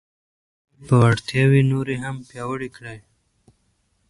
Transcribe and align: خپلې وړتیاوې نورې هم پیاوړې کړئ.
خپلې 0.75 0.95
وړتیاوې 1.03 1.61
نورې 1.71 1.95
هم 2.03 2.15
پیاوړې 2.27 2.69
کړئ. 2.75 2.99